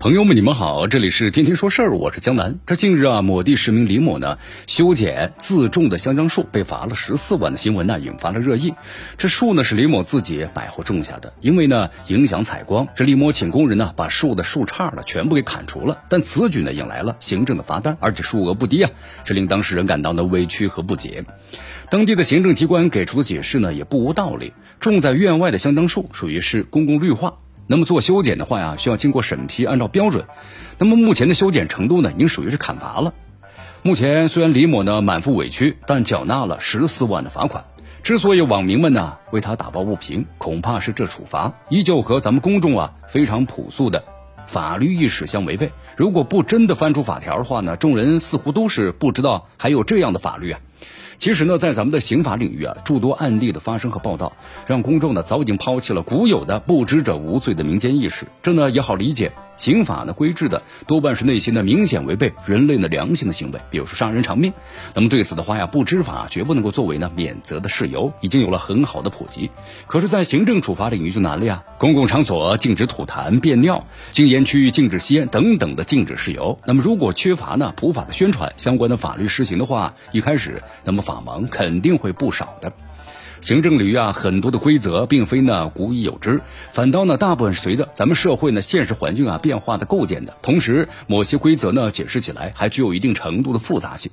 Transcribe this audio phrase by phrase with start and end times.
[0.00, 2.60] 朋友们，你们好，这里是天天说事儿，我是江南。
[2.68, 4.38] 这近日啊，某地市民李某呢
[4.68, 8.74] 修剪自种的香樟树被罚了十四万的新闻呢，引发了热议。
[9.16, 16.04] 这树呢是李某自己买后种下的，因为呢影响采光，这李某请工人呢把树的树杈呢全部给砍除了。
[16.08, 18.92] 但此举呢引来了行政的罚单，而且数额不低啊，
[19.24, 21.24] 这令当事人感到呢委屈和不解。
[21.90, 27.34] 当地的行政机关给出的解释呢也不无道理，种在院外的香樟树属于是公共绿化。
[27.70, 30.24] 那么做修剪的话呀，需要经过审批，按照标准。
[30.78, 33.12] 那么目前的修剪程度呢，已经属于是砍伐了。
[33.82, 37.64] 目前虽然李某呢满腹委屈，但缴纳了十四万的罚款。
[38.02, 44.02] 之所以网民们呢为他打抱不平，恐怕是这处罚依旧和咱们公众啊非常朴素的
[44.46, 45.70] 法律意识相违背。
[45.94, 50.60] 如果不真的翻出法条的话呢，众人似乎都是不知道还有这样的法律啊。
[51.18, 54.36] 其实呢，在咱们的刑法领域啊，诸多案例的发生和报道，
[54.68, 59.32] 让公众呢早已经抛弃了古有的“不知者无罪”的民间意识，这呢也好理解。
[59.58, 64.54] 刑法呢规制的多半是那些呢明显违背人类的良心的行为，比如说杀人偿命。
[64.94, 69.50] 那么对此的话呀，不知法绝不能够作为呢免责的事由，已经有了很好的普及。
[69.86, 71.64] 可是，在行政处罚领域就难了呀。
[71.76, 76.56] 公共场所禁止吐痰、便尿，禁烟区域禁止吸烟等等的禁止事由。
[76.64, 82.72] 那么如果缺乏呢普法的宣传，相关的法律施行的话，一开始那么法盲肯定会不少的。
[83.40, 86.40] 行政领域啊，很多的规则并非呢古已有之，
[86.72, 90.36] 反倒呢大部分是随着咱们社会呢现实环境啊变化的构建的。
[90.42, 94.10] 同时，某些规则呢解释起来还具有一定程度的复杂性。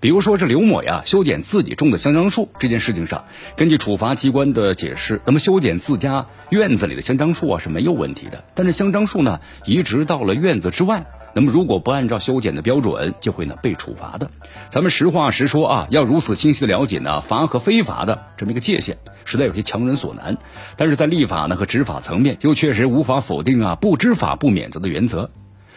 [0.00, 3.24] 比如说这刘某呀修剪自己种的香樟树这件事情上，
[3.56, 11.06] 根据处罚机关的解释，那么修剪自家院子里的香樟树啊是没有问题的，但是香樟树呢移植到了院子之外。
[11.34, 14.30] 那么，如果不按照修剪的标准，就会呢被处罚的。
[14.70, 20.38] 咱们实话实说啊，要如此清晰的了解呢罚和非罚的这么一个界限，实在有些强人所难。
[20.76, 25.30] 但是在立法呢和执法层面，又确实无法否定啊不知法不免责的原则，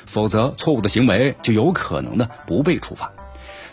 [0.05, 3.11] 否则错误的行为就有可能呢不被处罚。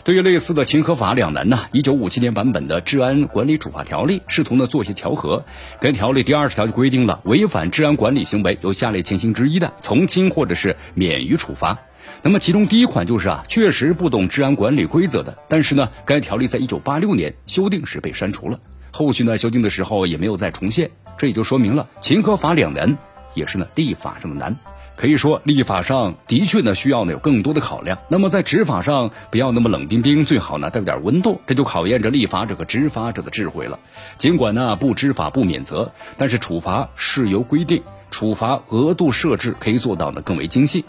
[0.05, 5.43] 对于类似的情和法两难呢，一九五七年版本的治安管理处罚条例试图呢做一些调和。
[5.81, 11.79] 该条例第二十条就规定了，违反治安管理行为有下列情形之一的，从轻或者是免于处罚。
[12.21, 15.39] 那么其中第一款就是啊，确实不懂治安管理规则的。
[15.49, 18.59] 但是呢，该条例在一九八六年修订时被删除了，
[18.91, 20.91] 后续呢修订的时候也没有再重现。
[21.17, 22.95] 这也就说明了情和法两难，
[23.33, 24.55] 也是呢立法上的难。
[24.97, 27.99] 可以说，立法上的确呢需要呢有更多的考量。
[28.07, 31.41] 那么在执法上，不要那么冷冰冰，最好呢带点温度。
[31.45, 33.79] 这就考验着立法者和执法者的智慧了。
[34.17, 40.85] 尽管呢不知法不免责，但是处罚事由规定，处罚额度设置可以做到呢更为精细。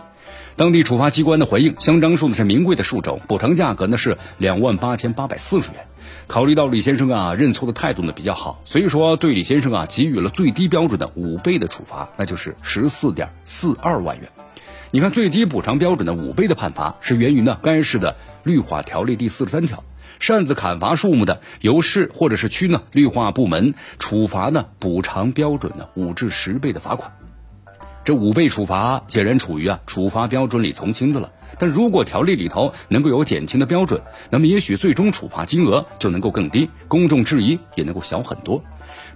[0.55, 5.87] 当地处罚机关的回应：香樟树呢是名贵的树种，补偿价格呢是两万八千八百四十元。
[6.27, 14.29] 考虑到李先生啊认错的态度呢比较好，所以说对李先生啊给予了最低标准的五倍的处罚，那就是十四点四二万元。
[14.91, 19.85] 你看最低补偿标准的五倍的判罚是源于呢该市的绿化条例第四十三条，
[20.21, 27.13] 擅自砍伐树木的，由市或者是区呢绿化部门处罚呢补偿标准的五至十倍的罚款。
[28.05, 31.33] 这五倍处罚显然处于啊处罚标准里从轻的了。
[31.59, 38.63] 但如果条例里头能够有减轻的标准，那么也许最终处罚金额就能够更低，公众质疑也能够小很多。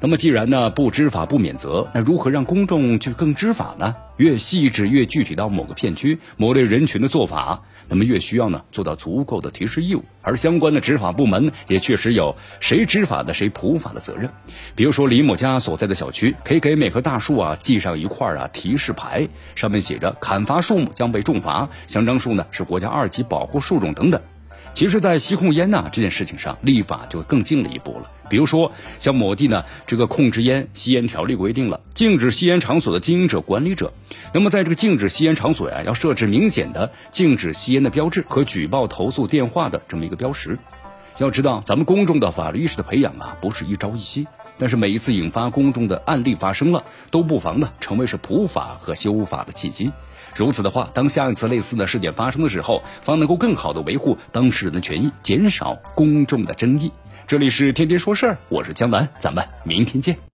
[0.01, 3.97] 那么既然呢不知法不免责，那如何让公众去更知法呢？
[4.17, 7.63] 越细致越具体到某个片区、某类人群的做法。
[7.89, 14.31] 那么越需要呢做到足够的提示义务，而相关的执法部门也确实有谁执法的谁普法的责任。
[14.77, 19.27] 比如说李某家所在的小区，可以给每棵大树啊系上一块啊提示牌，
[19.57, 24.21] 上面写着砍伐树木将被重罚，香樟树呢是国家二级保护树种等等。
[24.73, 28.09] 其实，在吸控烟呐这件事情上，立法就更进了一步了。
[28.29, 28.71] 比如说，
[29.01, 33.93] 像某地呢，这个控制烟吸烟条例规定了禁止吸烟场所的经营者、管理者，
[34.33, 40.57] 那么在这个禁止吸烟场所呀，要设置明显的禁止吸烟的标志和举报投诉电话的这么一个标识。
[41.19, 49.91] 要知道，咱们公众的法律意识的培养啊，不是一朝一夕，但是每一次引发公众的案例发生了，都不妨呢成为是普法和修法的契机。
[50.37, 56.93] 如此的话，当下一次类似的事件发生的时候，方能够更好的维护当事人的权益，减少公众的争议。
[57.27, 60.21] 这里是天天说事儿，我是江南，咱们明天见。